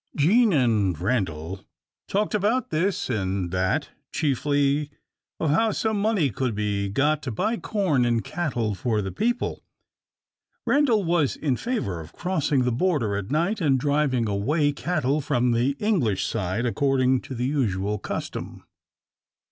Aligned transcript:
Jean 0.15 0.51
and 0.51 0.99
Randal 0.99 1.63
talked 2.07 2.33
about 2.33 2.71
this 2.71 3.07
and 3.07 3.51
that, 3.51 3.89
chiefly 4.11 4.89
of 5.39 5.51
how 5.51 5.69
some 5.69 6.01
money 6.01 6.31
could 6.31 6.55
be 6.55 6.89
got 6.89 7.21
to 7.21 7.29
buy 7.31 7.55
corn 7.55 8.03
and 8.03 8.23
cattle 8.23 8.73
for 8.73 9.03
the 9.03 9.11
people. 9.11 9.61
Randal 10.65 11.03
was 11.03 11.35
in 11.35 11.55
favour 11.55 11.99
of 11.99 12.13
crossing 12.13 12.63
the 12.63 12.71
Border 12.71 13.15
at 13.15 13.29
night, 13.29 13.61
and 13.61 13.79
driving 13.79 14.27
away 14.27 14.71
cattle 14.71 15.21
from 15.21 15.51
the 15.51 15.75
English 15.77 16.25
side, 16.25 16.65
according 16.65 17.21
to 17.21 17.35
the 17.35 17.45
usual 17.45 17.99
custom. 17.99 18.63